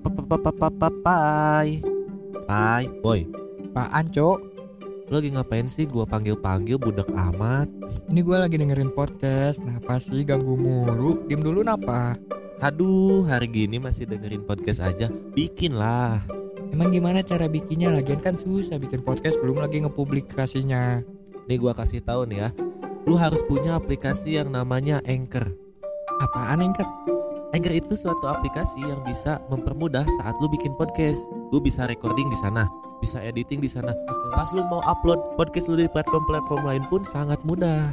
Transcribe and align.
Pai 0.00 1.68
Pai 2.48 2.84
Boy 3.04 3.20
Apaan, 3.70 4.04
Cok? 4.08 4.38
Lu 5.10 5.14
lagi 5.18 5.30
ngapain 5.30 5.66
sih 5.68 5.84
gua 5.84 6.08
panggil-panggil 6.08 6.80
budak 6.80 7.10
amat 7.12 7.68
Ini 8.08 8.20
gue 8.22 8.36
lagi 8.38 8.56
dengerin 8.58 8.94
podcast. 8.94 9.62
Napa 9.62 9.98
sih 9.98 10.22
ganggu 10.26 10.56
mulu? 10.56 11.26
Diem 11.28 11.42
dulu 11.44 11.60
napa? 11.60 12.16
Aduh 12.64 13.26
hari 13.28 13.46
gini 13.48 13.76
masih 13.76 14.08
dengerin 14.08 14.42
podcast 14.48 14.80
aja 14.80 15.12
Bikin 15.36 15.76
lah 15.76 16.18
Emang 16.72 16.94
gimana 16.94 17.20
cara 17.20 17.50
bikinnya? 17.50 17.92
Lagian 17.92 18.22
kan 18.24 18.40
susah 18.40 18.80
bikin 18.80 19.02
podcast 19.04 19.36
belum 19.42 19.60
lagi 19.60 19.84
ngepublikasinya. 19.84 21.04
Nih 21.44 21.58
gua 21.60 21.76
kasih 21.76 22.00
tahu 22.00 22.24
nih 22.30 22.48
ya 22.48 22.50
Lu 23.04 23.20
harus 23.20 23.44
punya 23.44 23.76
aplikasi 23.76 24.40
yang 24.40 24.48
namanya 24.48 25.04
Anchor 25.04 25.44
Apaan 26.20 26.64
Anchor? 26.64 27.19
Anchor 27.50 27.74
itu 27.74 27.98
suatu 27.98 28.30
aplikasi 28.30 28.78
yang 28.86 29.02
bisa 29.02 29.42
mempermudah 29.50 30.06
saat 30.22 30.38
lu 30.38 30.46
bikin 30.46 30.70
podcast. 30.78 31.26
Lu 31.50 31.58
bisa 31.58 31.82
recording 31.90 32.30
di 32.30 32.38
sana, 32.38 32.70
bisa 33.02 33.18
editing 33.18 33.58
di 33.58 33.66
sana. 33.66 33.90
Pas 34.30 34.54
lu 34.54 34.62
mau 34.70 34.78
upload 34.86 35.34
podcast 35.34 35.66
lu 35.66 35.82
di 35.82 35.90
platform-platform 35.90 36.62
lain 36.62 36.86
pun 36.86 37.02
sangat 37.02 37.42
mudah. 37.42 37.90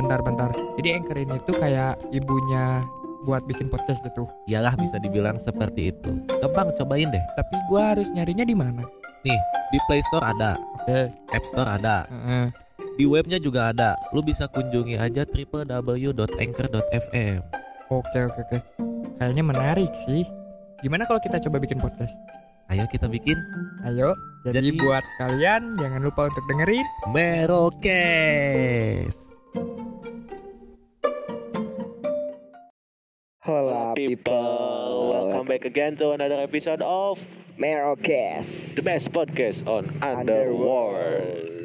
Bentar-bentar. 0.00 0.48
Jadi 0.80 0.96
Anchor 0.96 1.16
ini 1.20 1.36
tuh 1.44 1.60
kayak 1.60 2.00
ibunya 2.12 2.80
buat 3.28 3.44
bikin 3.44 3.68
podcast 3.68 4.00
gitu. 4.00 4.24
Iyalah 4.48 4.72
bisa 4.80 4.96
dibilang 4.96 5.36
seperti 5.36 5.92
itu. 5.92 6.16
Gampang 6.40 6.72
cobain 6.72 7.12
deh. 7.12 7.24
Tapi 7.36 7.56
gue 7.68 7.80
harus 7.80 8.08
nyarinya 8.16 8.48
di 8.48 8.56
mana? 8.56 8.80
Nih, 9.28 9.40
di 9.74 9.78
Play 9.90 10.00
Store 10.08 10.24
ada, 10.24 10.56
Oke. 10.80 11.10
App 11.34 11.44
Store 11.44 11.68
ada, 11.68 12.06
Heeh. 12.06 12.46
di 12.94 13.02
webnya 13.04 13.42
juga 13.42 13.74
ada. 13.74 13.98
Lu 14.14 14.22
bisa 14.22 14.46
kunjungi 14.48 14.96
aja 14.96 15.26
www.anchor.fm. 15.28 17.40
Oke 17.90 18.18
oke 18.26 18.40
oke. 18.46 18.85
Kayaknya 19.16 19.44
menarik 19.44 19.92
sih. 19.96 20.28
Gimana 20.84 21.08
kalau 21.08 21.16
kita 21.16 21.40
coba 21.40 21.56
bikin 21.56 21.80
podcast? 21.80 22.20
Ayo 22.68 22.84
kita 22.90 23.06
bikin 23.06 23.38
Ayo. 23.86 24.12
Jadi, 24.44 24.74
Jadi- 24.74 24.78
buat 24.82 25.04
kalian 25.16 25.78
jangan 25.80 26.00
lupa 26.02 26.28
untuk 26.28 26.44
dengerin. 26.44 26.84
Merokes. 27.08 29.16
Hola 33.46 33.94
people, 33.94 35.14
welcome 35.14 35.46
back 35.46 35.62
again 35.62 35.94
to 35.94 36.10
another 36.10 36.42
episode 36.42 36.82
of 36.82 37.22
Merocast 37.54 38.74
the 38.74 38.82
best 38.82 39.14
podcast 39.14 39.62
on 39.64 39.86
Underworld. 40.02 41.55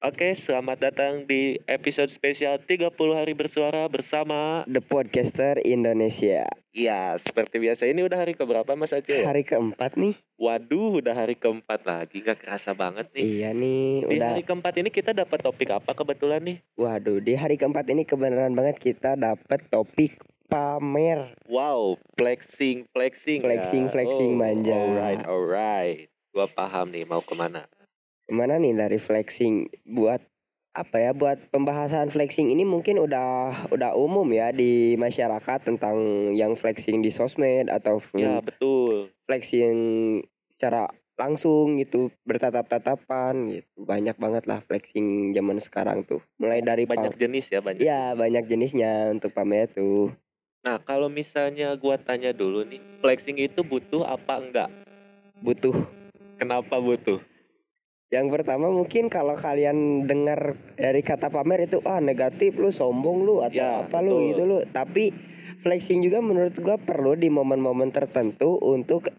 Oke, 0.00 0.32
selamat 0.32 0.80
datang 0.80 1.28
di 1.28 1.60
episode 1.68 2.08
spesial 2.08 2.56
30 2.56 2.88
hari 3.12 3.36
bersuara 3.36 3.84
bersama 3.84 4.64
The 4.64 4.80
Podcaster 4.80 5.60
Indonesia. 5.60 6.48
Ya, 6.72 7.12
seperti 7.20 7.60
biasa. 7.60 7.84
Ini 7.84 8.08
udah 8.08 8.24
hari 8.24 8.32
keberapa 8.32 8.72
Mas 8.80 8.96
Aceh 8.96 9.12
ya? 9.12 9.28
Hari 9.28 9.44
keempat 9.44 10.00
nih. 10.00 10.16
Waduh, 10.40 11.04
udah 11.04 11.12
hari 11.12 11.36
keempat 11.36 11.84
lagi, 11.84 12.24
gak 12.24 12.40
kerasa 12.40 12.72
banget 12.72 13.12
nih. 13.12 13.44
Iya 13.44 13.52
nih, 13.52 14.08
Di 14.08 14.16
udah. 14.16 14.28
hari 14.32 14.42
keempat 14.48 14.74
ini 14.80 14.88
kita 14.88 15.12
dapat 15.12 15.36
topik 15.44 15.68
apa 15.68 15.92
kebetulan 15.92 16.40
nih? 16.48 16.64
Waduh, 16.80 17.20
di 17.20 17.36
hari 17.36 17.60
keempat 17.60 17.84
ini 17.92 18.08
kebenaran 18.08 18.56
banget 18.56 18.80
kita 18.80 19.20
dapat 19.20 19.68
topik 19.68 20.16
pamer. 20.48 21.36
Wow, 21.44 22.00
flexing, 22.16 22.88
flexing 22.96 23.44
ya. 23.44 23.52
Flexing, 23.52 23.92
flexing, 23.92 24.32
manja. 24.32 24.72
Alright, 24.72 25.28
alright. 25.28 26.08
Gua 26.32 26.48
paham 26.48 26.88
nih 26.88 27.04
mau 27.04 27.20
ke 27.20 27.36
mana 27.36 27.68
Ke 28.30 28.38
mana 28.38 28.62
nih 28.62 28.78
dari 28.78 28.94
flexing? 29.02 29.66
Buat 29.90 30.22
apa 30.70 31.02
ya? 31.02 31.10
Buat 31.10 31.50
pembahasan 31.50 32.14
flexing 32.14 32.54
ini 32.54 32.62
mungkin 32.62 33.02
udah 33.02 33.50
udah 33.74 33.98
umum 33.98 34.22
ya 34.30 34.54
di 34.54 34.94
masyarakat 34.94 35.66
tentang 35.66 36.30
yang 36.38 36.54
flexing 36.54 37.02
di 37.02 37.10
sosmed 37.10 37.66
atau 37.66 37.98
Ya, 38.14 38.38
betul. 38.38 39.10
flexing 39.26 39.74
secara 40.46 40.86
langsung 41.18 41.74
gitu 41.82 42.14
bertatap-tatapan 42.22 43.50
gitu. 43.50 43.82
Banyak 43.82 44.14
banget 44.14 44.46
lah 44.46 44.62
flexing 44.62 45.34
zaman 45.34 45.58
sekarang 45.58 46.06
tuh. 46.06 46.22
Mulai 46.38 46.62
dari 46.62 46.86
Banyak 46.86 47.18
jenis 47.18 47.50
ya, 47.50 47.58
banyak 47.58 47.82
ya 47.82 48.14
banyak 48.14 48.46
jenisnya 48.46 49.10
untuk 49.10 49.34
pamer 49.34 49.66
tuh. 49.74 50.14
Nah, 50.62 50.78
kalau 50.78 51.10
misalnya 51.10 51.74
gua 51.74 51.98
tanya 51.98 52.30
dulu 52.30 52.62
nih, 52.62 52.78
flexing 53.02 53.42
itu 53.42 53.66
butuh 53.66 54.06
apa 54.06 54.38
enggak? 54.38 54.70
butuh. 55.42 55.74
Kenapa 56.38 56.78
butuh? 56.78 57.18
Yang 58.10 58.26
pertama 58.26 58.66
mungkin 58.66 59.06
kalau 59.06 59.34
kalian 59.34 60.02
dengar 60.04 60.58
dari 60.74 60.98
kata 61.00 61.30
pamer 61.30 61.66
itu 61.66 61.78
ah 61.86 62.02
negatif 62.02 62.58
lu 62.58 62.68
sombong 62.68 63.22
lu 63.22 63.38
atau 63.38 63.54
Ya, 63.54 63.86
apa 63.86 64.02
lu 64.02 64.18
betul. 64.18 64.26
gitu 64.28 64.42
lu 64.44 64.58
tapi 64.68 65.14
flexing 65.62 66.02
juga 66.02 66.18
menurut 66.18 66.58
gua 66.58 66.74
perlu 66.74 67.14
di 67.14 67.30
momen-momen 67.30 67.94
tertentu 67.94 68.58
untuk 68.58 69.14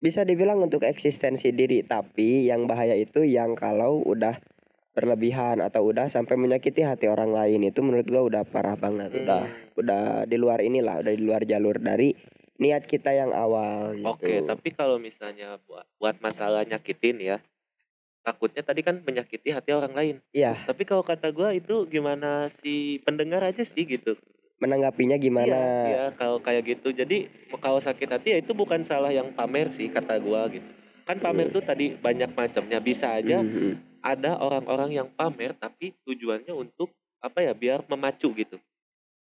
bisa 0.00 0.24
dibilang 0.24 0.64
untuk 0.64 0.80
eksistensi 0.82 1.52
diri 1.52 1.84
tapi 1.84 2.48
yang 2.48 2.64
bahaya 2.64 2.96
itu 2.96 3.20
yang 3.20 3.52
kalau 3.52 4.00
udah 4.00 4.40
berlebihan 4.90 5.60
atau 5.60 5.84
udah 5.84 6.08
sampai 6.08 6.34
menyakiti 6.34 6.82
hati 6.82 7.04
orang 7.06 7.30
lain 7.30 7.62
itu 7.62 7.84
menurut 7.84 8.08
gua 8.08 8.22
udah 8.24 8.42
parah 8.42 8.74
banget 8.74 9.12
udah 9.14 9.44
Hmm, 9.44 9.76
udah 9.76 10.02
di 10.24 10.36
luar 10.36 10.60
inilah 10.60 11.00
udah 11.00 11.12
di 11.12 11.20
luar 11.20 11.44
jalur 11.44 11.76
dari 11.76 12.16
niat 12.56 12.84
kita 12.84 13.12
yang 13.12 13.32
awal 13.32 13.96
gitu. 13.96 14.08
Oke, 14.08 14.44
tapi 14.44 14.68
kalau 14.72 14.96
misalnya 14.96 15.56
buat 15.64 15.88
buat 15.96 16.16
masalah 16.20 16.68
nyakitin 16.68 17.16
ya, 17.16 17.36
takutnya 18.30 18.62
tadi 18.62 18.80
kan 18.80 18.96
menyakiti 18.98 19.50
hati 19.50 19.70
orang 19.70 19.90
lain. 19.90 20.16
Iya, 20.30 20.54
Tapi 20.62 20.82
kalau 20.84 21.02
kata 21.02 21.28
gua 21.28 21.50
itu 21.50 21.82
gimana 21.84 22.46
si 22.48 22.74
pendengar 23.02 23.42
aja 23.42 23.60
sih 23.60 23.82
gitu. 23.82 24.14
menanggapinya 24.60 25.16
gimana? 25.16 25.48
Iya, 25.48 25.64
iya, 25.88 26.04
kalau 26.12 26.36
kayak 26.36 26.62
gitu. 26.68 26.92
Jadi 26.92 27.32
kalau 27.58 27.80
sakit 27.80 28.06
hati 28.06 28.28
ya 28.30 28.38
itu 28.38 28.52
bukan 28.52 28.84
salah 28.84 29.08
yang 29.08 29.32
pamer 29.32 29.66
sih 29.66 29.88
kata 29.88 30.20
gua 30.20 30.46
gitu. 30.46 30.68
Kan 31.02 31.16
pamer 31.16 31.48
tuh 31.48 31.60
tadi 31.60 31.96
banyak 31.96 32.30
macamnya. 32.30 32.76
Bisa 32.78 33.08
aja 33.10 33.40
Mhm. 33.40 33.98
ada 33.98 34.36
orang-orang 34.36 34.94
yang 34.94 35.08
pamer 35.10 35.56
tapi 35.56 35.96
tujuannya 36.04 36.52
untuk 36.52 36.92
apa 37.18 37.40
ya? 37.40 37.56
Biar 37.56 37.88
memacu 37.88 38.30
gitu. 38.30 38.60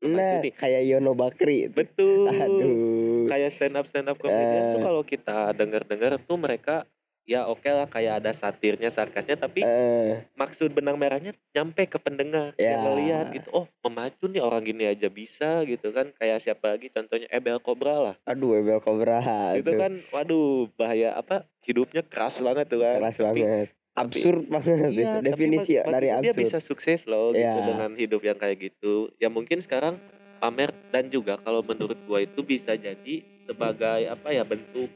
Nah, 0.01 0.41
nih. 0.41 0.51
kayak 0.51 0.81
Yono 0.83 1.16
Bakri. 1.16 1.63
itu. 1.63 1.73
Betul. 1.73 2.28
Aduh. 2.28 3.29
kayak 3.29 3.50
stand 3.50 3.78
up 3.78 3.88
stand 3.88 4.12
up 4.12 4.19
comedian 4.19 4.75
tuh 4.75 4.79
Eh. 4.79 4.83
kalau 4.83 5.01
kita 5.01 5.56
denger 5.56 5.88
dengar 5.88 6.19
tuh 6.19 6.35
mereka 6.35 6.83
ya 7.24 7.46
oke 7.46 7.64
lah 7.64 7.86
kayak 7.86 8.20
ada 8.20 8.32
satirnya 8.32 8.88
sarkasnya 8.88 9.36
tapi 9.36 9.62
Eh, 9.62 10.26
maksud 10.34 10.70
benang 10.70 10.96
merahnya 10.96 11.32
nyampe 11.50 11.86
ke 11.86 11.96
pendengar 11.96 12.52
Ya. 12.54 12.74
yang 12.74 12.82
ngelihat 12.84 13.26
gitu 13.32 13.48
oh 13.52 13.66
memacu 13.82 14.26
nih 14.26 14.40
orang 14.40 14.62
gini 14.62 14.84
aja 14.86 15.08
bisa 15.08 15.62
gitu 15.64 15.90
kan 15.90 16.10
kayak 16.12 16.40
siapa 16.40 16.72
lagi 16.72 16.88
contohnya 16.88 17.28
Ebel 17.28 17.58
Cobra 17.58 17.96
lah 18.02 18.16
aduh 18.24 18.54
Ebel 18.54 18.80
Cobra. 18.80 19.22
itu 19.54 19.72
kan 19.72 20.02
waduh 20.10 20.66
bahaya 20.74 21.14
apa 21.14 21.46
hidupnya 21.62 22.02
keras 22.02 22.40
banget 22.40 22.66
tuh 22.68 22.80
kan 22.80 22.98
keras 23.00 23.16
Tapi- 23.16 23.26
banget. 23.40 23.68
tapi- 23.68 23.80
Absurd 23.94 24.44
banget 24.48 24.88
Iya, 24.88 24.88
itu. 24.90 25.04
tapi 25.20 25.28
Definisi 25.28 25.72
mak- 25.74 25.84
dari 25.86 26.08
maksudnya 26.08 26.16
dia 26.18 26.31
absurd. 26.31 26.42
bisa 26.42 26.58
sukses 26.60 27.00
loh 27.06 27.28
gitu 27.30 27.44
Ya. 27.44 27.60
dengan 27.62 27.92
hidup 27.94 28.22
yang 28.22 28.36
kayak 28.36 28.58
gitu 28.62 28.94
ya 29.18 29.28
mungkin 29.28 29.60
sekarang 29.60 30.00
pamer 30.38 30.72
dan 30.90 31.06
juga 31.08 31.38
kalau 31.38 31.62
menurut 31.62 32.00
gua 32.04 32.18
itu 32.20 32.42
bisa 32.42 32.74
jadi 32.74 33.16
sebagai 33.44 34.02
apa 34.08 34.31
ya 34.31 34.42
bentuk 34.42 34.90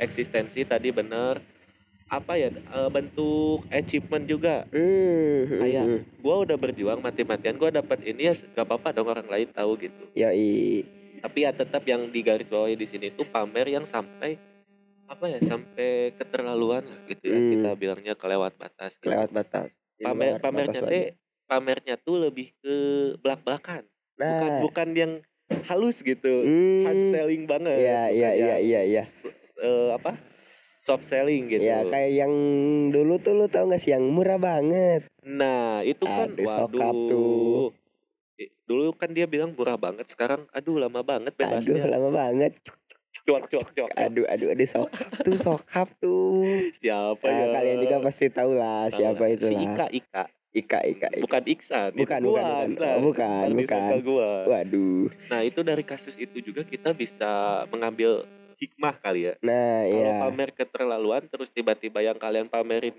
eksistensi 0.00 0.64
tadi 0.64 0.88
bener. 0.90 1.38
Apa 2.10 2.34
ya 2.34 2.50
eh, 2.50 2.90
bentuk 2.90 3.62
achievement 3.70 4.26
juga. 4.26 4.66
Hmm, 4.74 5.46
Kayak- 5.62 5.86
hmm, 5.86 6.00
gua 6.18 6.42
udah 6.42 6.56
berjuang 6.58 6.98
mati-matian 6.98 7.54
gua 7.54 7.70
dapat 7.70 8.02
ini 8.02 8.26
ya 8.26 8.34
gak 8.34 8.66
apa-apa 8.66 8.90
dong 8.90 9.06
orang 9.06 9.28
lain 9.28 9.48
tahu 9.52 9.76
gitu. 9.78 10.04
Yoi. 10.16 10.82
tapi 11.20 11.44
ya 11.44 11.52
tetap 11.52 11.84
yang 11.84 12.08
digaris 12.08 12.48
bawahi 12.48 12.80
di 12.80 12.88
sini 12.88 13.12
tuh 13.12 13.28
pamer 13.28 13.68
yang 13.68 13.84
sampai 13.84 14.40
apa 15.04 15.28
ya 15.28 15.36
sampai 15.44 16.16
keterlaluan 16.16 16.80
gitu 17.12 17.28
ya. 17.28 17.36
Hmm. 17.36 17.50
kita 17.52 17.70
bilangnya 17.76 18.14
kelewat 18.16 18.56
batas 18.56 18.96
gitu. 18.96 19.12
Kelewat 19.12 19.28
batas. 19.28 19.68
Pamer 20.00 20.40
pamernya 20.40 20.80
teh 20.80 21.04
wajar. 21.12 21.44
pamernya 21.44 21.94
tuh 22.00 22.24
lebih 22.24 22.56
ke 22.64 22.74
belak 23.20 23.44
belakan 23.44 23.84
bukan 24.16 24.48
Nah, 24.48 24.60
bukan 24.64 24.88
yang 24.96 25.12
halus 25.68 26.00
gitu. 26.00 26.46
Hmm, 26.46 26.88
hard 26.88 27.02
selling 27.04 27.44
banget. 27.44 27.84
Iya, 27.84 28.00
bukan 28.08 28.16
iya, 28.16 28.30
iya, 28.32 28.56
yang 28.64 28.80
iya, 28.88 29.04
eh, 29.60 29.90
apa 29.92 30.16
soft 30.76 31.04
selling 31.04 31.46
gitu 31.46 31.60
Ya 31.62 31.84
kayak 31.84 32.10
yang 32.16 32.32
dulu 32.88 33.16
tuh 33.16 33.32
lu 33.34 33.46
tau 33.46 33.64
gak 33.64 33.76
sih 33.76 33.92
yang 33.92 34.04
murah 34.06 34.36
banget. 34.36 35.04
nah 35.20 35.80
itu 35.82 36.02
kan 36.02 36.32
Aduh, 36.32 36.40
tuh. 36.40 36.48
waduh 36.48 37.68
I- 38.36 38.52
dulu 38.64 38.96
kan 38.96 39.12
dia 39.12 39.24
bilang 39.24 39.52
murah 39.52 39.76
banget 39.76 40.08
sekarang 40.08 40.48
aduh 40.50 40.80
lama 40.80 41.00
banget 41.00 41.32
Aduh 41.34 41.44
bebasnya 41.44 41.84
lama 41.86 42.08
banget. 42.10 42.56
cuak 43.20 43.44
cuak 43.46 43.68
cuak 43.70 43.90
Aduh 43.94 44.24
aduh 44.24 44.48
aduh 44.48 44.64
sokap 44.66 45.10
tuh 45.20 45.36
sokap 45.36 45.88
tuh. 46.00 46.56
siapa 46.74 47.20
Nah, 47.22 47.36
ya 47.36 47.46
kalian 47.52 47.76
juga 47.78 47.96
pasti 48.00 48.26
tahu 48.28 48.56
lah 48.56 48.88
siapa 48.88 49.20
lah. 49.20 49.30
itu 49.30 49.44
si. 49.44 49.56
Ika 49.58 49.86
Ika 49.92 50.22
Ika 50.50 50.78
Ika. 50.82 51.08
Ika. 51.12 51.20
bukan 51.20 51.42
Iksan 51.44 51.90
itu 51.92 52.00
Bukan, 52.00 52.20
gua, 52.24 52.42
bukan, 52.64 52.66
bukan. 52.72 52.98
bukan, 53.04 53.46
bukan. 53.54 53.90
gua 54.02 54.30
Waduh. 54.48 55.12
Nah 55.28 55.40
itu 55.44 55.60
dari 55.60 55.84
kasus 55.84 56.16
itu 56.16 56.40
juga 56.40 56.64
kita 56.64 56.90
bisa 56.90 57.30
mengambil 57.68 58.24
hikmah 58.60 58.94
kali 59.00 59.32
ya. 59.32 59.34
Nah 59.40 59.88
Kalau 59.88 60.12
ya. 60.12 60.18
pamer 60.20 60.50
keterlaluan 60.52 61.24
terus 61.26 61.48
tiba-tiba 61.48 62.04
yang 62.04 62.20
kalian 62.20 62.46
pamerin 62.46 62.92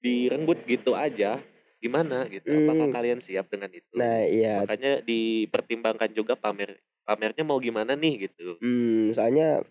direnggut 0.00 0.62
gitu 0.64 0.94
aja, 0.94 1.36
gimana 1.82 2.24
gitu? 2.30 2.46
Apakah 2.48 2.86
Hmm. 2.88 2.94
kalian 2.94 3.18
siap 3.20 3.50
dengan 3.50 3.68
itu? 3.68 3.90
Nah 3.92 4.22
iya. 4.24 4.62
Makanya 4.62 5.02
dipertimbangkan 5.02 6.10
juga 6.14 6.38
pamer 6.38 6.78
pamernya 7.02 7.42
mau 7.42 7.58
gimana 7.58 7.98
nih 7.98 8.30
gitu. 8.30 8.54
Hmm, 8.62 9.10
soalnya 9.10 9.66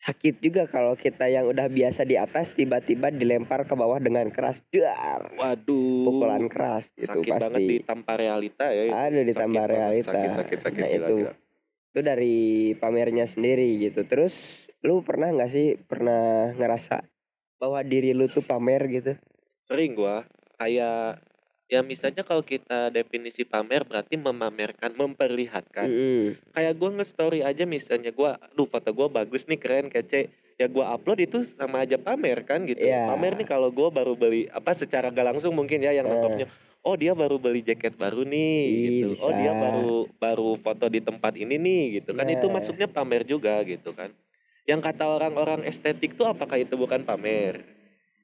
sakit 0.00 0.40
juga 0.40 0.64
kalau 0.64 0.96
kita 0.96 1.28
yang 1.28 1.44
udah 1.44 1.68
biasa 1.68 2.08
di 2.08 2.16
atas 2.16 2.48
tiba-tiba 2.48 3.12
dilempar 3.12 3.68
ke 3.68 3.76
bawah 3.76 4.00
dengan 4.00 4.32
keras 4.32 4.64
dar 4.72 5.28
Waduh. 5.36 6.08
pukulan 6.08 6.48
keras 6.48 6.88
itu 6.96 7.04
sakit 7.04 7.28
banget 7.36 7.52
pasti 7.52 7.64
ditampa 7.84 8.12
realita 8.16 8.66
ya. 8.72 8.82
itu. 8.88 8.96
Aduh, 8.96 9.22
ditampa 9.28 9.44
Sakit 9.52 9.60
banget, 9.60 9.76
realita. 9.76 10.08
Sakit 10.08 10.30
sakit 10.32 10.58
sakit. 10.64 10.80
Nah, 10.80 10.88
gila, 10.88 10.96
itu. 11.06 11.16
gila. 11.20 11.32
Itu 11.90 12.00
dari 12.00 12.38
pamernya 12.78 13.26
sendiri 13.26 13.66
gitu 13.82 14.06
terus 14.06 14.66
lu 14.80 15.02
pernah 15.02 15.34
nggak 15.34 15.50
sih 15.50 15.74
pernah 15.76 16.54
ngerasa 16.54 17.02
bahwa 17.58 17.82
diri 17.82 18.14
lu 18.14 18.30
tuh 18.30 18.46
pamer 18.46 18.86
gitu 18.88 19.12
Sering 19.60 19.94
gua 19.94 20.26
kayak 20.58 21.22
ya 21.70 21.80
misalnya 21.86 22.26
kalau 22.26 22.42
kita 22.42 22.90
definisi 22.90 23.46
pamer 23.46 23.86
berarti 23.86 24.18
memamerkan, 24.18 24.90
memperlihatkan. 24.98 25.86
Mm-mm. 25.86 26.34
Kayak 26.50 26.74
gua 26.74 26.90
nge-story 26.98 27.46
aja 27.46 27.62
misalnya 27.70 28.10
gua, 28.10 28.34
aduh 28.42 28.66
foto 28.66 28.90
gua 28.90 29.06
bagus 29.06 29.46
nih 29.46 29.62
keren 29.62 29.86
kece. 29.86 30.26
Ya 30.58 30.66
gua 30.66 30.90
upload 30.98 31.22
itu 31.22 31.46
sama 31.46 31.86
aja 31.86 32.02
pamer 32.02 32.42
kan 32.42 32.66
gitu. 32.66 32.82
Iya. 32.82 33.14
Pamer 33.14 33.38
nih 33.38 33.46
kalau 33.46 33.70
gua 33.70 33.94
baru 33.94 34.18
beli 34.18 34.50
apa 34.50 34.74
secara 34.74 35.14
gak 35.14 35.38
langsung 35.38 35.54
mungkin 35.54 35.78
ya 35.78 35.94
yang 35.94 36.10
Eh. 36.10 36.18
nangkepnya 36.18 36.50
oh 36.80 36.94
dia 36.96 37.12
baru 37.12 37.36
beli 37.36 37.60
jaket 37.60 37.94
baru 37.96 38.24
nih 38.24 38.60
Ih, 38.66 38.80
gitu. 39.02 39.08
Oh 39.24 39.32
dia 39.32 39.52
bisa. 39.52 39.62
baru 39.64 39.90
baru 40.16 40.48
foto 40.60 40.86
di 40.88 41.00
tempat 41.00 41.36
ini 41.36 41.56
nih 41.60 41.82
gitu 42.00 42.10
kan. 42.16 42.26
Itu 42.28 42.46
Nah. 42.48 42.60
masuknya 42.60 42.88
pamer 42.88 43.22
juga 43.24 43.60
gitu 43.64 43.92
kan. 43.92 44.10
Yang 44.68 44.80
kata 44.92 45.04
orang-orang 45.08 45.64
estetik 45.66 46.14
tuh 46.14 46.28
apakah 46.28 46.60
itu 46.60 46.74
bukan 46.76 47.02
pamer? 47.04 47.80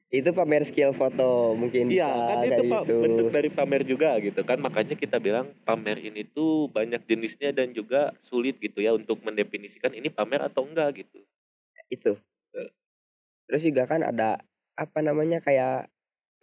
itu 0.07 0.31
pamer 0.31 0.63
skill 0.63 0.95
foto 0.95 1.51
mungkin 1.59 1.91
Iya 1.91 2.07
kan 2.07 2.39
itu 2.47 2.63
pak 2.71 2.81
gitu. 2.87 2.95
bentuk 3.03 3.27
dari 3.27 3.49
pamer 3.51 3.83
juga 3.83 4.15
gitu 4.23 4.39
kan 4.47 4.55
makanya 4.55 4.95
kita 4.95 5.19
bilang 5.19 5.51
pamer 5.67 5.99
ini 5.99 6.23
tuh 6.23 6.71
banyak 6.71 7.03
jenisnya 7.03 7.51
dan 7.51 7.75
juga 7.75 8.15
sulit 8.23 8.55
gitu 8.63 8.79
ya 8.79 8.95
untuk 8.95 9.19
mendefinisikan 9.19 9.91
ini 9.91 10.07
pamer 10.07 10.47
atau 10.47 10.63
enggak 10.63 11.03
gitu. 11.03 11.19
itu 11.91 12.15
terus 13.47 13.63
juga 13.63 13.87
kan 13.87 14.03
ada 14.03 14.39
apa 14.75 14.99
namanya 14.99 15.39
kayak 15.39 15.87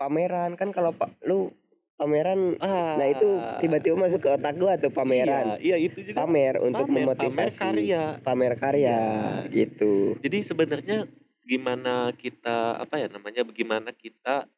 pameran 0.01 0.57
kan 0.57 0.73
kalau 0.73 0.93
pak 0.93 1.13
lu 1.25 1.53
pameran 1.95 2.59
Ah, 2.59 2.99
nah 2.99 3.07
itu 3.07 3.29
tiba-tiba 3.63 3.95
masuk 3.99 4.21
ke 4.23 4.31
otak 4.35 4.55
gua 4.59 4.75
tuh 4.79 4.91
pameran 4.91 5.59
Iya, 5.63 5.77
iya 5.77 5.77
itu 5.79 5.99
juga 6.03 6.27
pamer 6.27 6.59
untuk 6.63 6.87
pamer, 6.87 6.95
pamer 6.95 7.15
memotivasi 7.15 7.61
karya. 7.63 8.05
pamer 8.23 8.53
karya 8.59 8.99
Iya. 8.99 9.51
gitu 9.51 10.19
Jadi 10.23 10.39
sebenarnya 10.43 10.99
gimana 11.45 12.11
kita 12.17 12.81
apa 12.81 12.97
ya 12.99 13.07
namanya 13.13 13.45
bagaimana 13.45 13.91
kita 13.95 14.49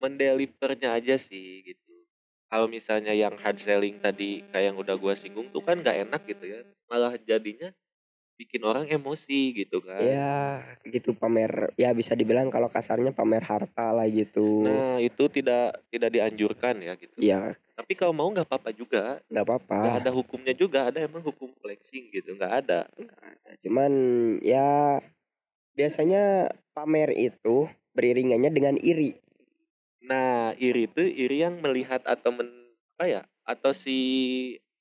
mendelivernya 0.00 0.96
aja 0.96 1.16
sih 1.16 1.64
gitu. 1.64 1.94
Kalau 2.46 2.70
misalnya 2.70 3.12
yang 3.16 3.34
hard 3.40 3.58
selling 3.58 3.98
tadi 3.98 4.44
kayak 4.52 4.72
yang 4.72 4.76
udah 4.78 4.94
gua 5.00 5.12
singgung 5.18 5.50
tuh 5.50 5.60
kan 5.64 5.80
nggak 5.82 6.08
enak 6.08 6.22
gitu 6.28 6.44
ya. 6.46 6.60
Malah 6.88 7.16
jadinya 7.20 7.72
bikin 8.36 8.62
orang 8.68 8.84
emosi 8.84 9.56
gitu 9.56 9.80
kan. 9.80 9.96
ya 9.98 10.60
gitu 10.84 11.16
pamer 11.16 11.72
ya 11.80 11.90
bisa 11.96 12.12
dibilang 12.12 12.52
kalau 12.52 12.68
kasarnya 12.68 13.10
pamer 13.16 13.40
harta 13.42 13.96
lah 13.96 14.04
gitu 14.06 14.60
Nah 14.62 15.00
itu 15.00 15.24
tidak 15.32 15.80
tidak 15.88 16.10
dianjurkan 16.12 16.84
ya 16.84 16.92
gitu. 17.00 17.16
ya 17.16 17.56
Tapi 17.76 17.92
kalau 17.96 18.12
mau 18.12 18.28
nggak 18.28 18.44
apa-apa 18.48 18.70
juga. 18.76 19.20
nggak 19.32 19.44
apa-apa 19.44 19.78
Nggak 19.80 19.96
ada 20.04 20.10
hukumnya 20.12 20.54
juga. 20.56 20.78
Ada 20.88 21.08
emang 21.08 21.24
hukum 21.24 21.52
flexing 21.60 22.12
gitu. 22.12 22.36
Nggak 22.36 22.52
ada. 22.64 22.80
cuman 23.64 23.92
ya 24.44 25.00
biasanya 25.76 26.52
pamer 26.76 27.12
itu 27.16 27.68
beriringannya 27.96 28.52
dengan 28.52 28.76
iri 28.80 29.16
Nah 30.06 30.52
iri 30.60 30.86
itu 30.86 31.02
iri 31.02 31.42
yang 31.42 31.58
melihat 31.64 32.04
atau 32.04 32.30
men 32.32 32.48
apa 32.96 33.04
ya 33.08 33.22
atau 33.44 33.76
si 33.76 33.96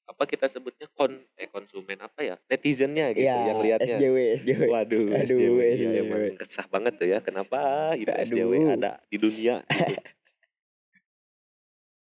apa 0.06 0.24
kita 0.24 0.46
sebutnya 0.46 0.86
kon 0.92 1.10
eh 1.34 1.50
konsumen 1.50 1.98
apa 1.98 2.22
ya 2.22 2.36
netizennya 2.46 3.10
gitu 3.12 3.26
ya 3.26 3.50
yang 3.50 3.60
lihatnya. 3.60 3.98
SJW 3.98 4.18
SJW 4.38 4.62
Waduh, 4.70 5.06
Aduh, 5.12 5.26
SJW 5.26 5.60
ya 5.60 5.74
SJW. 5.74 5.98
emang 6.00 6.22
kesah 6.38 6.66
banget 6.68 6.94
tuh 6.96 7.08
ya. 7.10 7.20
Kenapa 7.20 7.60
itu 7.94 8.08
Aduh. 8.08 8.22
SJW 8.24 8.52
ada 8.72 9.02
di 9.06 9.18
dunia? 9.18 9.66
gitu. 9.66 9.94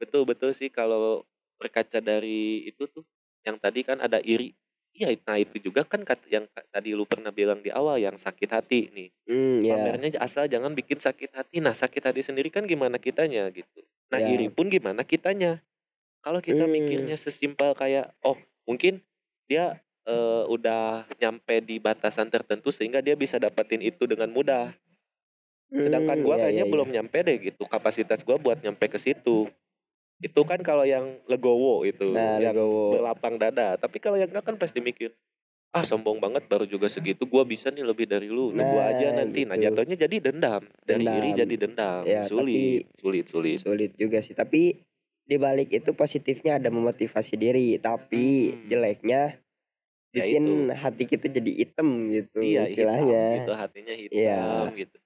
betul 0.02 0.26
betul 0.26 0.52
sih 0.52 0.68
kalau 0.68 1.24
berkaca 1.56 1.98
dari 1.98 2.66
itu 2.66 2.84
tuh 2.88 3.06
yang 3.44 3.56
tadi 3.56 3.84
kan 3.84 4.00
ada 4.00 4.20
iri. 4.20 4.52
Iya, 4.94 5.10
nah 5.26 5.42
itu 5.42 5.58
juga 5.58 5.82
kan 5.82 6.06
yang 6.30 6.46
tadi 6.70 6.94
lu 6.94 7.02
pernah 7.04 7.34
bilang 7.34 7.58
di 7.60 7.74
awal 7.74 7.98
yang 7.98 8.14
sakit 8.14 8.46
hati 8.48 8.94
nih. 8.94 9.10
hmm, 9.26 9.58
ya 9.60 9.74
Pamernya 9.74 10.10
asal 10.22 10.46
jangan 10.46 10.70
bikin 10.72 11.02
sakit 11.02 11.34
hati. 11.34 11.58
Nah, 11.58 11.74
sakit 11.74 11.98
hati 12.04 12.22
sendiri 12.22 12.54
kan 12.54 12.70
gimana 12.70 13.02
kitanya 13.02 13.50
gitu. 13.50 13.82
Nah, 14.14 14.22
Ya. 14.22 14.30
iri 14.30 14.54
pun 14.54 14.70
gimana 14.70 15.02
kitanya. 15.02 15.66
Kalau 16.24 16.40
kita 16.40 16.64
Hmm. 16.64 16.72
mikirnya 16.72 17.20
sesimpel 17.20 17.76
kayak 17.76 18.16
oh, 18.24 18.40
mungkin 18.64 19.04
dia 19.46 19.78
eh, 20.04 20.44
udah 20.48 21.08
nyampe 21.16 21.64
di 21.64 21.80
batasan 21.80 22.28
tertentu 22.28 22.72
sehingga 22.72 23.00
dia 23.00 23.16
bisa 23.16 23.40
dapetin 23.40 23.80
itu 23.80 24.04
dengan 24.04 24.28
mudah. 24.28 24.76
Sedangkan 25.72 26.20
Hmm, 26.20 26.26
gua 26.28 26.36
iya, 26.36 26.42
kayaknya 26.44 26.66
iya, 26.68 26.74
belum 26.76 26.90
nyampe 26.92 27.18
deh 27.24 27.38
gitu. 27.42 27.64
Kapasitas 27.66 28.20
gua 28.22 28.36
buat 28.36 28.60
nyampe 28.60 28.84
ke 28.86 29.00
situ. 29.00 29.48
Itu 30.20 30.42
kan 30.44 30.60
kalau 30.60 30.84
yang 30.84 31.24
legowo 31.26 31.84
itu, 31.84 32.12
Nah, 32.12 32.36
yang 32.38 32.52
legowo. 32.52 32.94
berlapang 32.94 33.36
dada. 33.36 33.76
Tapi 33.76 33.98
kalau 33.98 34.20
yang 34.20 34.28
enggak 34.28 34.44
kan 34.44 34.56
pasti 34.56 34.80
mikir, 34.80 35.16
ah 35.72 35.82
sombong 35.82 36.20
banget 36.20 36.46
baru 36.46 36.68
juga 36.68 36.86
segitu. 36.86 37.24
Gua 37.24 37.42
bisa 37.42 37.72
nih 37.72 37.82
lebih 37.82 38.06
dari 38.06 38.28
lu. 38.28 38.52
Nah, 38.52 38.62
gua 38.62 38.92
aja 38.92 39.08
Nah, 39.10 39.24
nanti. 39.24 39.48
Nah, 39.48 39.56
gitu. 39.56 39.72
jatuhnya 39.72 39.96
jadi 39.98 40.16
dendam. 40.22 40.62
Dari 40.84 41.00
iri 41.02 41.32
Dendam. 41.32 41.40
jadi 41.42 41.56
dendam. 41.58 42.02
Ya, 42.04 42.22
sulit, 42.28 42.92
sulit, 43.00 43.26
sulit. 43.26 43.58
sulit 43.64 43.92
juga 43.96 44.20
sih 44.20 44.36
tapi 44.36 44.84
di 45.24 45.36
balik 45.36 45.70
itu 45.70 45.92
positifnya 45.92 46.58
ada 46.58 46.68
memotivasi 46.68 47.34
diri 47.34 47.76
tapi 47.78 48.52
Hmm. 48.52 48.68
jeleknya 48.68 49.22
Ya 50.14 50.22
bikin 50.22 50.44
itu. 50.70 50.76
hati 50.76 51.04
kita 51.06 51.26
jadi 51.28 51.52
hitam 51.58 51.90
gitu 52.08 52.38
Iya, 52.38 52.68
istilahnya 52.68 53.02
hitam 53.18 53.36
gitu 53.40 53.52
hatinya 53.56 53.96
hitam 53.96 54.68
Iya. 54.70 54.78
gitu. 54.78 54.98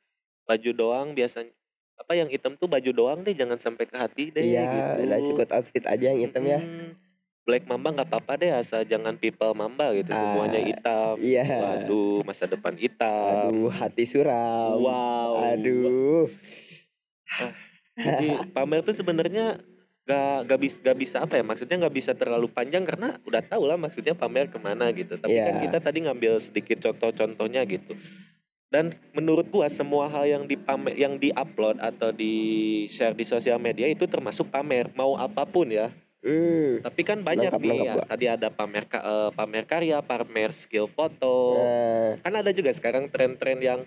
Baju 0.43 0.69
doang 0.73 1.07
biasanya 1.11 1.53
apa 1.95 2.13
yang 2.13 2.27
hitam 2.27 2.53
tuh 2.53 2.67
baju 2.67 2.91
doang 2.91 3.19
deh 3.21 3.31
jangan 3.31 3.57
sampai 3.57 3.83
ke 3.83 3.95
hati 3.95 4.29
deh 4.29 4.43
iya 4.43 4.67
gitu. 4.67 4.91
udah 5.03 5.19
cukup 5.23 5.47
outfit 5.51 5.81
aja 5.83 6.05
yang 6.07 6.21
hitam 6.21 6.43
ya 6.43 6.59
Mm-mm. 6.59 6.93
Black 7.41 7.63
Mamba 7.63 7.89
nggak 7.91 8.11
apa-apa 8.11 8.33
deh 8.37 8.51
asal 8.51 8.83
jangan 8.83 9.15
people 9.15 9.49
Mamba 9.53 9.95
gitu 9.95 10.11
semuanya 10.11 10.59
Ah, 10.59 10.67
hitam. 10.67 11.13
iya. 11.17 11.45
Waduh 11.47 12.21
masa 12.21 12.43
depan 12.45 12.75
hitam. 12.75 13.47
aduh 13.47 13.71
hati 13.71 14.03
suram 14.03 14.77
Wow. 14.77 15.39
aduh 15.47 16.27
Jadi 17.95 18.51
pamer 18.51 18.83
tuh 18.83 18.93
sebenarnya 18.93 19.57
gak 20.07 20.47
gak 20.47 20.59
bisa 20.63 20.77
gak 20.81 20.97
bisa 20.97 21.17
apa 21.19 21.33
ya 21.35 21.43
maksudnya 21.43 21.75
nggak 21.77 21.91
bisa 21.91 22.11
terlalu 22.15 22.47
panjang 22.47 22.87
karena 22.87 23.19
udah 23.27 23.43
tahu 23.43 23.67
lah 23.67 23.75
maksudnya 23.75 24.15
pamer 24.15 24.47
ke 24.47 24.55
mana 24.55 24.87
gitu. 24.95 25.19
Tapi 25.19 25.35
kan 25.35 25.55
Iya. 25.59 25.63
kita 25.67 25.77
tadi 25.83 25.99
ngambil 26.07 26.39
sedikit 26.39 26.79
contoh-contohnya 26.81 27.67
gitu. 27.67 27.91
Dan 28.67 28.91
menurut 29.11 29.47
gua 29.47 29.67
semua 29.67 30.07
hal 30.07 30.23
yang 30.23 30.43
dipamer 30.43 30.95
yang 30.95 31.15
diupload 31.15 31.79
atau 31.79 32.11
di 32.11 32.33
share 32.87 33.11
di 33.11 33.23
sosial 33.23 33.59
media 33.59 33.87
itu 33.87 34.03
termasuk 34.03 34.47
pamer 34.47 34.91
mau 34.91 35.15
apa 35.15 35.43
pun 35.43 35.67
ya. 35.67 35.91
hmm. 36.19 36.83
Tapi 36.83 37.01
kan 37.03 37.19
banyak 37.19 37.47
Lengkap, 37.47 37.63
nih 37.63 37.71
lengkap, 37.71 37.87
ya. 37.87 37.93
Gua. 37.95 38.05
Tadi 38.07 38.25
ada 38.27 38.47
pamer 38.47 38.83
eh, 38.87 39.29
pamer 39.31 39.63
karya, 39.63 39.97
pamer 39.99 40.51
skill 40.51 40.87
foto. 40.87 41.55
Nah, 41.55 42.19
Kan 42.23 42.33
ada 42.33 42.51
juga 42.51 42.71
sekarang 42.71 43.07
tren-tren 43.07 43.59
yang 43.59 43.79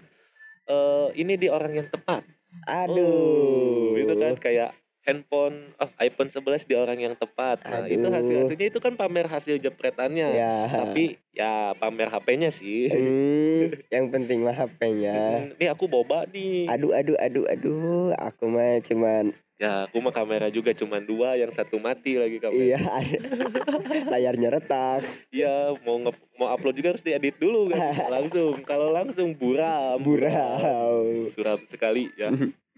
eh 0.64 1.08
ini 1.16 1.36
di 1.36 1.48
orang 1.48 1.72
yang 1.74 1.88
tepat. 1.88 2.24
aduh 2.66 3.94
Oh, 3.94 3.94
itu 3.94 4.10
kan 4.16 4.34
kayak 4.34 4.74
handphone 5.10 5.74
oh, 5.76 5.90
iPhone 5.98 6.30
11 6.30 6.38
di 6.62 6.74
orang 6.74 6.96
yang 6.96 7.12
tepat. 7.12 7.58
Nah, 7.60 7.84
itu 7.84 8.06
hasil-hasilnya 8.06 8.66
itu 8.68 8.78
kan 8.78 8.94
pamer 8.94 9.26
hasil 9.26 9.58
jepretannya. 9.58 10.30
ya 10.30 10.54
Tapi 10.70 11.18
ya 11.30 11.74
pamer 11.74 12.06
HP-nya 12.08 12.48
sih. 12.48 12.86
hmm, 12.86 13.62
yang 13.94 14.06
penting 14.08 14.40
mah 14.40 14.54
HP-nya 14.54 15.18
Hmm, 15.42 15.46
Nih 15.56 15.68
aku 15.68 15.84
boba 15.84 16.22
nih. 16.24 16.70
aduh 16.70 16.92
aduh 16.92 17.18
aduh 17.18 17.44
aduh 17.44 17.74
aku 18.14 18.46
mah 18.46 18.78
cuman 18.80 19.34
Ya 19.56 19.84
aku 19.84 20.00
mah 20.00 20.08
kamera 20.08 20.48
juga 20.48 20.72
cuman 20.72 21.02
dua, 21.02 21.36
yang 21.36 21.50
satu 21.50 21.76
mati 21.76 22.16
lagi 22.16 22.38
kamera. 22.38 22.56
iya 22.56 22.80
layarnya 24.08 24.48
retak 24.52 25.04
Iya, 25.28 25.76
mau 25.80 26.00
nge- 26.00 26.16
mau 26.34 26.48
upload 26.48 26.72
juga 26.74 26.88
harus 26.90 27.02
diedit 27.02 27.36
dulu 27.36 27.68
kan 27.68 27.92
langsung. 28.14 28.56
Kalau 28.62 28.88
langsung 28.88 29.34
buram. 29.34 30.00
burau 30.00 31.20
Suram 31.22 31.60
sekali 31.66 32.08
ya. 32.14 32.32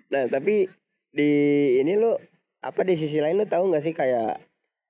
nah 0.09 0.27
tapi 0.27 0.67
di 1.13 1.31
ini 1.79 1.93
lu 1.95 2.17
apa 2.65 2.81
di 2.83 2.97
sisi 2.97 3.21
lain 3.21 3.37
lu 3.37 3.45
tahu 3.45 3.69
nggak 3.69 3.85
sih 3.85 3.93
kayak 3.93 4.41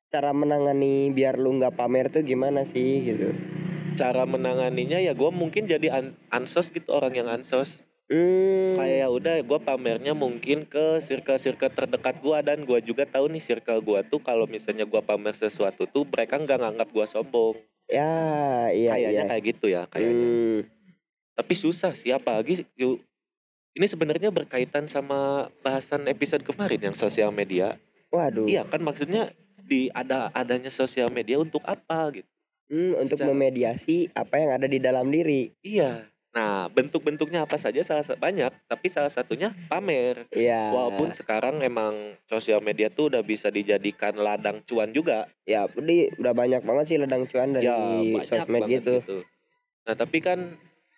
cara 0.07 0.31
menangani 0.31 1.11
biar 1.11 1.35
lu 1.35 1.59
nggak 1.59 1.75
pamer 1.75 2.07
tuh 2.09 2.23
gimana 2.23 2.62
sih 2.62 3.02
gitu 3.02 3.35
Cara 3.93 4.25
menanganinya 4.25 4.97
ya 4.97 5.12
gue 5.12 5.29
mungkin 5.29 5.69
jadi 5.69 5.93
an- 5.93 6.17
ansos 6.33 6.73
gitu 6.73 6.97
orang 6.97 7.12
yang 7.12 7.29
ansos. 7.29 7.85
hmm, 8.09 8.81
Kayak 8.81 8.97
ya 9.05 9.09
udah 9.12 9.35
gue 9.45 9.59
pamernya 9.61 10.17
mungkin 10.17 10.64
ke 10.64 10.97
circle-circle 11.05 11.69
terdekat 11.69 12.17
gue 12.25 12.38
dan 12.41 12.64
gue 12.64 12.79
juga 12.81 13.05
tahu 13.05 13.29
nih 13.29 13.45
circle 13.45 13.85
gue 13.85 14.00
tuh 14.09 14.17
kalau 14.17 14.49
misalnya 14.49 14.88
gue 14.88 14.97
pamer 15.05 15.37
sesuatu 15.37 15.85
tuh 15.85 16.09
mereka 16.09 16.41
nggak 16.41 16.57
nganggap 16.64 16.88
gue 16.88 17.05
sombong. 17.05 17.57
ya 17.85 18.73
iya 18.73 18.97
kayaknya 18.97 19.12
iya 19.12 19.29
kayak 19.29 19.43
gitu 19.52 19.67
ya 19.69 19.83
kayaknya. 19.85 20.25
Hmm, 20.25 20.59
Tapi 21.37 21.52
susah 21.52 21.93
sih 21.93 22.17
apalagi 22.17 22.64
ini 23.73 23.87
sebenarnya 23.87 24.29
berkaitan 24.29 24.85
sama 24.87 25.49
bahasan 25.61 26.05
episode 26.07 26.45
kemarin 26.45 26.93
yang 26.93 26.97
sosial 26.97 27.33
media. 27.33 27.76
waduh 28.12 28.45
Iya 28.45 28.69
kan 28.69 28.85
maksudnya 28.85 29.33
di 29.59 29.88
ada 29.91 30.29
adanya 30.33 30.69
sosial 30.69 31.09
media 31.09 31.41
untuk 31.41 31.64
apa 31.64 32.12
gitu. 32.12 32.29
Hmm, 32.69 32.93
untuk 32.97 33.17
secara- 33.21 33.33
memediasi 33.33 34.09
apa 34.12 34.35
yang 34.37 34.50
ada 34.52 34.64
di 34.64 34.76
dalam 34.76 35.09
diri 35.09 35.52
Iya. 35.61 36.09
Nah, 36.33 36.64
bentuk-bentuknya 36.73 37.45
apa 37.45 37.61
saja 37.61 37.85
salah 37.85 38.00
sa- 38.00 38.17
banyak, 38.17 38.49
tapi 38.64 38.88
salah 38.88 39.12
satunya 39.12 39.52
pamer. 39.69 40.25
Iya. 40.33 40.73
Walaupun 40.73 41.12
sekarang 41.12 41.61
emang 41.61 41.93
sosial 42.25 42.64
media 42.64 42.88
tuh 42.88 43.12
udah 43.12 43.21
bisa 43.21 43.52
dijadikan 43.52 44.17
ladang 44.17 44.64
cuan 44.64 44.88
juga. 44.91 45.29
ya 45.45 45.69
udah 45.69 46.33
banyak 46.33 46.64
banget 46.64 46.85
sih 46.88 46.97
ledang 46.97 47.29
cuan 47.29 47.52
dari 47.52 47.69
ya, 47.69 47.76
sosmed 48.25 48.64
banget 48.64 48.81
gitu. 48.81 49.21
Nah, 49.85 49.93
tapi 49.93 50.25
kan 50.25 50.57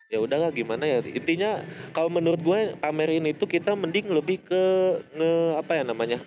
ya 0.08 0.18
udahlah 0.20 0.50
gimana 0.50 0.84
ya. 0.84 0.98
Intinya 1.02 1.60
kalau 1.92 2.08
menurut 2.08 2.40
gue 2.40 2.58
pamerin 2.78 3.24
itu 3.28 3.44
kita 3.44 3.74
mending 3.74 4.08
lebih 4.10 4.40
ke 4.42 4.62
nge 5.16 5.32
apa 5.60 5.72
ya 5.80 5.82
namanya? 5.84 6.18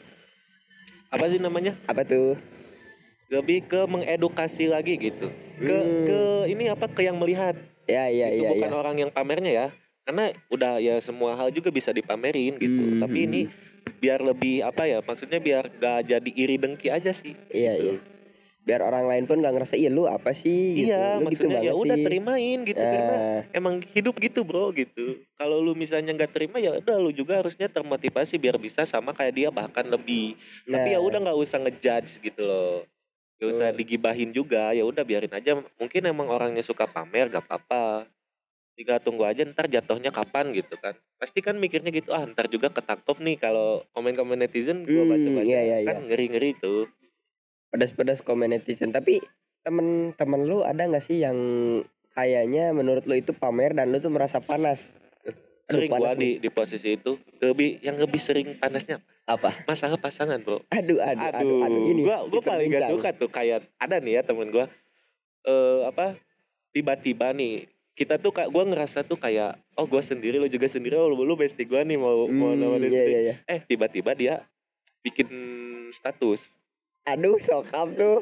Apa 1.09 1.25
sih 1.31 1.39
namanya? 1.39 1.73
Apa 1.87 2.03
tuh? 2.03 2.35
Lebih 3.27 3.67
ke 3.67 3.83
mengedukasi 3.87 4.71
lagi 4.71 4.95
gitu. 4.99 5.27
Ke 5.59 5.77
Hmm. 5.77 6.03
ke 6.07 6.19
ini 6.51 6.71
apa 6.71 6.87
ke 6.87 7.03
yang 7.03 7.17
melihat. 7.19 7.55
Ya 7.87 8.11
iya 8.11 8.27
itu 8.35 8.43
iya 8.43 8.49
bukan 8.51 8.71
iya. 8.71 8.77
orang 8.77 8.95
yang 8.99 9.11
pamernya 9.11 9.51
ya 9.51 9.67
karena 10.07 10.31
udah 10.47 10.79
ya 10.79 10.95
semua 11.03 11.35
hal 11.35 11.51
juga 11.51 11.67
bisa 11.67 11.91
dipamerin 11.91 12.55
gitu 12.55 12.79
Hmm. 12.95 12.99
tapi 13.03 13.27
ini 13.27 13.41
biar 13.99 14.23
lebih 14.23 14.63
apa 14.63 14.87
ya 14.87 15.03
maksudnya 15.03 15.39
biar 15.43 15.67
gak 15.67 16.07
jadi 16.07 16.31
iri 16.31 16.55
dengki 16.55 16.87
aja 16.87 17.11
sih 17.11 17.35
Iya 17.51 17.73
gitu. 17.75 17.91
iya. 17.91 18.16
Biar 18.67 18.83
orang 18.83 19.07
lain 19.07 19.23
pun 19.23 19.39
gak 19.39 19.55
ngerasa 19.55 19.79
iya 19.79 19.87
lu 19.87 20.03
apa 20.05 20.35
sih? 20.35 20.83
Gitu. 20.83 20.91
iya 20.91 21.15
Lu 21.15 21.31
gitu 21.31 21.47
maksudnya 21.47 21.59
ya 21.63 21.71
banget 21.71 21.81
udah 21.87 21.95
sih." 21.95 22.03
terimain 22.03 22.59
gitu 22.67 22.83
karena 22.83 23.15
Eh, 23.17 23.39
emang 23.55 23.75
hidup 23.95 24.15
gitu 24.19 24.39
bro 24.43 24.75
gitu. 24.75 25.05
Kalau 25.39 25.63
lu 25.63 25.71
misalnya 25.71 26.11
nggak 26.11 26.35
terima 26.35 26.59
ya 26.59 26.75
udah 26.75 26.97
lu 26.99 27.15
juga 27.15 27.39
harusnya 27.39 27.71
termotivasi 27.71 28.35
biar 28.35 28.59
bisa 28.59 28.83
sama 28.83 29.15
kayak 29.15 29.33
dia 29.33 29.49
bahkan 29.49 29.87
lebih. 29.87 30.35
Tapi 30.67 30.87
ya 30.91 30.99
nah, 30.99 31.07
udah 31.07 31.19
nggak 31.31 31.39
usah 31.39 31.57
ngejudge 31.63 32.19
gitu 32.19 32.43
loh. 32.43 32.83
Gak 33.37 33.49
usah 33.53 33.69
digibahin 33.69 34.33
juga 34.33 34.73
ya 34.73 34.81
udah 34.81 35.05
biarin 35.05 35.29
aja. 35.29 35.55
Mungkin 35.77 36.01
emang 36.09 36.25
orangnya 36.27 36.65
suka 36.65 36.89
pamer 36.89 37.29
gak 37.29 37.45
apa-apa. 37.45 38.09
Tinggal 38.77 38.97
tunggu 39.01 39.25
aja 39.25 39.41
ntar 39.45 39.69
jatuhnya 39.69 40.09
kapan 40.09 40.53
gitu 40.53 40.73
kan. 40.77 40.93
Pasti 41.17 41.41
kan 41.41 41.57
mikirnya 41.57 41.89
gitu 41.89 42.13
ah 42.13 42.25
ntar 42.25 42.45
juga 42.49 42.69
ketangkep 42.69 43.17
nih 43.21 43.37
kalau 43.37 43.85
komen-komen 43.93 44.37
netizen 44.37 44.85
gua 44.85 45.05
Hmm, 45.05 45.11
baca-baca. 45.13 45.45
iya, 45.45 45.61
iya, 45.61 45.77
kan 45.85 45.97
ngeri-ngeri 46.05 46.57
tuh 46.57 46.89
pedas-pedas 47.69 48.23
komen 48.23 48.51
netizen. 48.51 48.91
Tapi 48.91 49.19
temen-temen 49.61 50.41
lu 50.47 50.63
ada 50.63 50.87
nggak 50.87 51.03
sih 51.03 51.19
yang 51.19 51.37
kayaknya 52.15 52.71
menurut 52.71 53.03
lu 53.05 53.13
itu 53.13 53.35
pamer 53.35 53.75
dan 53.75 53.91
lu 53.91 53.99
tuh 53.99 54.09
merasa 54.09 54.39
panas? 54.39 54.95
Aduh, 55.67 55.83
sering 55.83 55.91
gua 55.91 56.15
panas 56.15 56.17
nih. 56.17 56.33
di 56.39 56.47
di 56.47 56.49
posisi 56.49 56.87
itu. 56.95 57.19
Lebih 57.43 57.83
yang 57.83 57.99
lebih 57.99 58.17
sering 58.17 58.55
panasnya 58.57 59.03
apa? 59.27 59.51
Masalah 59.67 59.99
pasangan 59.99 60.39
bro 60.39 60.63
aduh 60.71 61.03
aduh 61.03 61.27
aduh, 61.35 61.59
aduh, 61.67 61.81
ini 61.91 62.01
gua 62.07 62.23
gua 62.31 62.39
paling 62.39 62.71
gak 62.71 62.87
suka 62.87 63.11
tuh 63.11 63.27
kayak 63.27 63.67
ada 63.75 63.99
nih 63.99 64.19
ya 64.19 64.21
temen 64.23 64.47
gua. 64.49 64.71
Eh 65.43 65.81
apa 65.83 66.15
tiba-tiba 66.71 67.35
nih 67.35 67.67
kita 67.97 68.21
tuh 68.21 68.31
kayak 68.31 68.53
gua 68.53 68.63
ngerasa 68.63 69.03
tuh 69.03 69.19
kayak 69.19 69.59
oh 69.75 69.83
gua 69.83 69.99
sendiri 69.99 70.39
lo 70.39 70.47
juga 70.47 70.69
sendiri 70.71 70.95
oh 70.95 71.11
lu, 71.11 71.27
lu 71.27 71.35
bestie 71.35 71.67
gua 71.67 71.83
nih 71.83 71.99
mau 71.99 72.29
mau 72.31 72.53
Hmm, 72.53 72.61
nama 72.61 72.77
dia 72.79 72.87
iya, 72.93 73.03
iya, 73.03 73.19
iya. 73.19 73.35
eh 73.49 73.59
tiba-tiba 73.65 74.13
dia 74.13 74.45
bikin 75.01 75.27
status 75.89 76.53
aduh 77.07 77.39
sokap 77.39 77.87
tuh. 77.95 78.19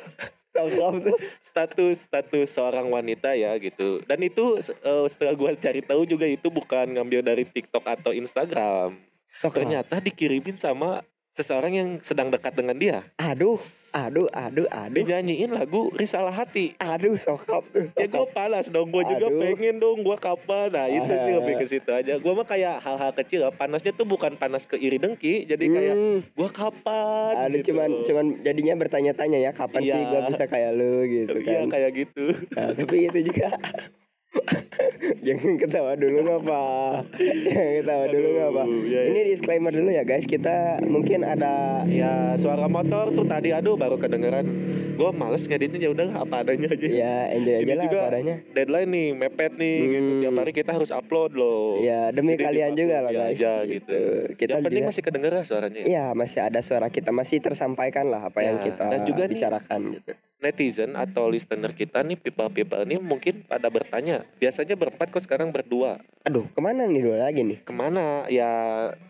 Sokap 0.54 0.94
tuh. 1.02 1.18
Status 1.42 2.06
status 2.06 2.48
seorang 2.54 2.88
wanita 2.88 3.34
ya 3.34 3.58
gitu. 3.58 4.06
Dan 4.06 4.22
itu 4.22 4.62
eh, 4.62 5.06
setelah 5.10 5.34
gua 5.34 5.52
cari 5.58 5.82
tahu 5.82 6.06
juga 6.06 6.30
itu 6.30 6.48
bukan 6.54 6.94
ngambil 6.94 7.26
dari 7.26 7.44
TikTok 7.44 7.84
atau 7.84 8.14
Instagram. 8.14 9.02
Sokap. 9.42 9.66
Ternyata 9.66 10.00
dikirimin 10.00 10.56
sama 10.62 11.02
seseorang 11.36 11.74
yang 11.74 11.90
sedang 12.06 12.32
dekat 12.32 12.54
dengan 12.56 12.78
dia. 12.78 13.04
Aduh 13.20 13.60
aduh 13.96 14.28
aduh 14.30 14.68
aduh. 14.68 14.92
Dinyanyiin 14.94 15.50
lagu 15.50 15.88
risalah 15.92 16.36
hati. 16.36 16.76
Aduh 16.78 17.16
sokap 17.16 17.64
ya 17.72 18.06
gue 18.06 18.26
panas 18.30 18.68
dong 18.68 18.92
gue 18.92 19.04
juga 19.06 19.32
pengen 19.32 19.80
dong 19.80 20.04
gue 20.04 20.18
kapan. 20.18 20.68
Nah 20.70 20.88
itu 20.88 21.14
sih 21.18 21.32
Ah. 21.32 21.36
lebih 21.40 21.54
ke 21.56 21.66
situ 21.66 21.90
aja. 21.90 22.14
Gue 22.16 22.32
mah 22.32 22.44
kayak 22.44 22.80
hal-hal 22.80 23.12
kecil 23.14 23.40
ya. 23.42 23.52
panasnya 23.52 23.92
tuh 23.92 24.04
bukan 24.04 24.36
panas 24.36 24.64
ke 24.64 24.76
iri 24.76 24.98
dengki. 24.98 25.46
Jadi 25.46 25.66
kayak 25.70 25.96
Hmm, 25.96 26.20
gue 26.28 26.50
kapan 26.52 27.34
aduh 27.42 27.56
gitu. 27.58 27.72
cuman 27.72 27.90
cuman 28.04 28.26
jadinya 28.42 28.74
bertanya-tanya 28.76 29.40
ya 29.40 29.52
kapan 29.52 29.82
sih 29.82 29.96
Iya. 29.96 30.10
gua 30.12 30.22
bisa 30.28 30.44
kayak 30.46 30.72
lu 30.74 30.96
gitu 31.06 31.38
iya 31.40 31.64
kan. 31.64 31.70
kayak 31.72 31.92
gitu. 31.96 32.26
Nah, 32.52 32.70
tapi 32.74 32.98
itu 33.06 33.20
juga 33.24 33.48
jangan 35.26 35.54
ketawa 35.58 35.92
dulu 35.94 36.18
nggak 36.22 36.40
apa 36.42 36.62
jangan 37.44 37.74
ketawa 37.76 38.06
dulu 38.08 38.28
nggak 38.30 38.50
apa 38.50 38.64
iya, 38.66 38.82
iya. 38.86 39.02
ini 39.10 39.20
disclaimer 39.28 39.72
dulu 39.72 39.90
ya 39.90 40.04
guys 40.04 40.26
kita 40.26 40.56
mungkin 40.84 41.22
ada 41.22 41.54
ya 41.86 42.12
suara 42.36 42.66
motor 42.68 43.10
tuh 43.10 43.26
tadi 43.26 43.52
aduh 43.52 43.76
baru 43.76 43.96
kedengeran 43.96 44.46
gue 44.96 45.10
males 45.12 45.44
ngeditnya 45.44 45.78
ya 45.78 45.92
udah 45.92 46.08
apa 46.18 46.36
adanya 46.42 46.72
aja 46.72 46.88
ya 46.88 47.16
enjoy 47.30 47.56
aja 47.58 47.68
lah 47.70 47.84
juga 47.84 48.00
apa 48.00 48.10
adanya 48.10 48.36
deadline 48.50 48.90
nih 48.90 49.08
mepet 49.14 49.52
nih 49.54 49.78
gitu 49.84 50.04
Hmm. 50.06 50.22
tiap 50.22 50.36
hari 50.38 50.52
kita 50.54 50.72
harus 50.72 50.90
upload 50.90 51.32
loh 51.34 51.80
ya 51.80 52.10
demi 52.10 52.34
Jadi 52.34 52.44
kalian 52.46 52.72
juga 52.74 52.98
lah 53.02 53.12
guys 53.12 53.36
aja 53.36 53.54
gitu. 53.66 54.00
kita 54.34 54.50
yang 54.52 54.64
penting 54.64 54.82
juga 54.82 54.90
masih 54.90 55.04
kedengeran 55.04 55.42
suaranya 55.42 55.80
ya. 55.80 55.86
Iya 55.86 56.06
masih 56.14 56.40
ada 56.42 56.60
suara 56.62 56.88
kita 56.88 57.12
masih 57.12 57.38
tersampaikan 57.40 58.08
lah 58.08 58.22
apa 58.26 58.40
yang 58.40 58.56
Ya, 58.56 58.64
kita 58.66 58.86
dan 58.88 59.00
juga 59.04 59.24
nih- 59.24 59.32
bicarakan 59.32 59.80
gitu. 59.94 60.12
Netizen 60.46 60.94
atau 60.94 61.26
listener 61.26 61.74
kita 61.74 62.06
nih 62.06 62.14
people-people 62.14 62.86
ini 62.86 63.02
mungkin 63.02 63.42
pada 63.42 63.66
bertanya 63.68 64.22
biasanya 64.38 64.78
berempat 64.78 65.10
kok 65.10 65.26
sekarang 65.26 65.50
berdua? 65.50 65.98
Aduh 66.22 66.46
ke 66.46 66.62
mana 66.62 66.86
nih 66.86 67.02
dua 67.02 67.18
lagi 67.26 67.42
nih? 67.42 67.66
ke 67.66 67.74
mana? 67.74 68.30
Ya 68.30 68.50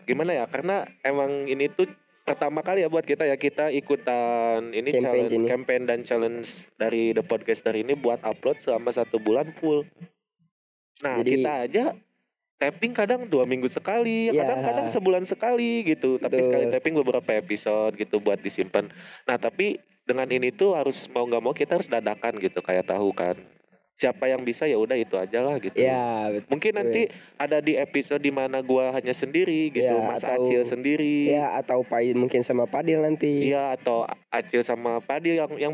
gimana 0.08 0.32
ya? 0.32 0.48
Karena 0.48 0.88
emang 1.04 1.44
ini 1.44 1.68
tuh 1.68 1.84
pertama 2.24 2.58
kali 2.58 2.82
ya 2.82 2.90
buat 2.90 3.06
kita 3.06 3.22
ya 3.22 3.36
kita 3.36 3.70
ikutan 3.70 4.74
ini 4.74 4.90
Campaign 4.90 5.02
challenge 5.04 5.32
ini. 5.36 5.46
campaign 5.46 5.82
dan 5.86 6.00
challenge 6.02 6.72
dari 6.74 7.14
the 7.14 7.22
podcaster 7.22 7.70
ini 7.70 7.94
buat 7.94 8.18
upload 8.24 8.58
selama 8.58 8.90
satu 8.90 9.22
bulan 9.22 9.52
full. 9.60 9.86
Nah 11.04 11.20
Jadi- 11.22 11.30
kita 11.38 11.52
aja 11.68 11.84
tapping 12.56 12.96
kadang 12.96 13.28
dua 13.28 13.44
minggu 13.44 13.68
sekali 13.68 14.32
Ya. 14.32 14.42
kadang-kadang 14.42 14.88
sebulan 14.88 15.22
sekali 15.22 15.84
gitu. 15.84 16.16
Tapi 16.16 16.40
sekali 16.40 16.66
tapping 16.66 16.96
beberapa 16.96 17.30
episode 17.30 17.94
gitu 17.94 18.16
buat 18.18 18.40
disimpan. 18.40 18.88
Nah 19.22 19.36
tapi 19.36 19.76
dengan 20.06 20.30
ini 20.30 20.48
tuh 20.48 20.72
harus 20.72 21.10
mau 21.10 21.26
nggak 21.26 21.42
mau 21.42 21.50
kita 21.50 21.76
harus 21.76 21.90
dadakan 21.90 22.38
gitu 22.38 22.62
kayak 22.62 22.86
tahu 22.86 23.10
kan 23.10 23.34
siapa 23.96 24.28
yang 24.28 24.44
bisa 24.44 24.68
ya 24.68 24.76
udah 24.76 24.92
itu 24.94 25.16
aja 25.16 25.40
lah 25.40 25.56
gitu 25.56 25.72
Ya 25.74 26.28
betul. 26.28 26.52
Mungkin 26.52 26.72
nanti 26.76 27.02
ada 27.34 27.58
di 27.58 27.74
episode 27.74 28.20
di 28.20 28.28
mana 28.28 28.60
gua 28.60 28.92
hanya 28.92 29.10
sendiri 29.10 29.72
gitu, 29.72 29.88
Ya, 29.88 30.04
Mas 30.04 30.20
atau- 30.20 30.44
Acil 30.44 30.62
sendiri. 30.62 31.32
Ya 31.32 31.56
atau 31.56 31.80
Pai 31.80 32.12
mungkin 32.12 32.44
sama 32.44 32.68
Padil 32.68 33.00
nanti. 33.00 33.48
Iya 33.48 33.72
atau 33.72 34.04
Acil 34.28 34.60
sama 34.60 35.00
Padi 35.00 35.40
yang 35.40 35.48
yang 35.56 35.72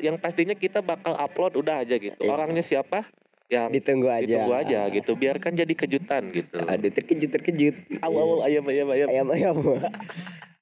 yang 0.00 0.16
pastinya 0.16 0.54
kita 0.54 0.80
bakal 0.80 1.18
upload 1.18 1.58
udah 1.58 1.82
aja 1.82 1.98
gitu. 1.98 2.14
Iya. 2.16 2.30
Orangnya 2.30 2.62
siapa? 2.62 3.10
Yang 3.50 3.82
Ditunggu 3.82 4.06
aja. 4.08 4.22
ditunggu 4.22 4.54
aja 4.54 4.80
gitu. 4.88 5.12
Biarkan 5.12 5.52
jadi 5.52 5.74
kejutan 5.74 6.30
gitu. 6.30 6.54
Aduh 6.62 6.88
terkejut 6.88 7.30
terkejut. 7.32 7.74
Aw, 8.00 8.06
aw, 8.06 8.28
aw, 8.38 8.46
ayam 8.46 8.64
ayam 8.64 8.86
ayam. 8.88 9.08
Ayam 9.10 9.28
ayam. 9.34 9.56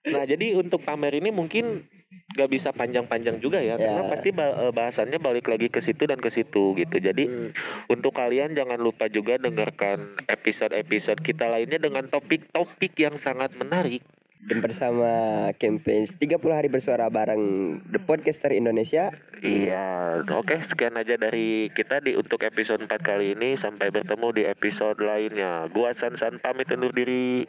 Nah, 0.03 0.27
jadi 0.27 0.59
untuk 0.59 0.83
pamer 0.83 1.23
ini 1.23 1.31
mungkin 1.31 1.87
gak 2.33 2.49
bisa 2.49 2.73
panjang-panjang 2.73 3.39
juga 3.39 3.61
ya, 3.61 3.77
karena 3.77 4.03
Ya. 4.05 4.09
pasti 4.09 4.33
eh, 4.33 4.73
bahasannya 4.73 5.21
balik 5.21 5.53
lagi 5.53 5.69
ke 5.69 5.85
situ 5.85 6.09
dan 6.09 6.17
ke 6.17 6.33
situ 6.33 6.73
gitu. 6.75 6.97
Jadi 6.97 7.25
Hmm. 7.29 7.51
Untuk 7.89 8.17
kalian 8.17 8.57
jangan 8.57 8.81
lupa 8.81 9.07
juga 9.13 9.37
dengarkan 9.37 10.17
episode-episode 10.27 11.21
kita 11.21 11.47
lainnya 11.47 11.77
dengan 11.77 12.09
topik-topik 12.09 12.97
yang 12.97 13.21
sangat 13.21 13.53
menarik. 13.55 14.01
Dan 14.43 14.59
bersama 14.59 15.07
campaign 15.55 16.03
30 16.19 16.51
hari 16.51 16.67
bersuara 16.67 17.07
bareng 17.07 17.79
The 17.87 18.03
Podcaster 18.03 18.51
Indonesia. 18.51 19.15
Iya, 19.39 20.19
oke 20.27 20.59
sekian 20.59 20.99
aja 20.99 21.15
dari 21.15 21.71
kita 21.71 22.03
di 22.03 22.19
untuk 22.19 22.43
episode 22.43 22.83
4 22.83 23.07
kali 23.07 23.39
ini 23.39 23.55
sampai 23.55 23.95
bertemu 23.95 24.29
di 24.35 24.43
episode 24.43 24.99
lainnya. 24.99 25.71
Gua 25.71 25.95
San 25.95 26.19
San 26.19 26.43
pamit 26.43 26.67
undur 26.75 26.91
diri. 26.91 27.47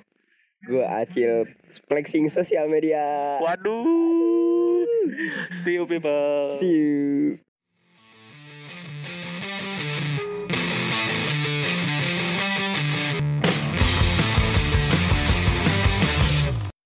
Gue 0.63 0.86
Acil 0.86 1.43
flexing 1.89 2.29
sosial 2.32 2.72
media. 2.72 3.03
Waduh. 3.41 4.02
See 5.51 5.74
you 5.74 5.86
people. 5.86 6.57
See 6.60 6.72
you. 6.72 7.39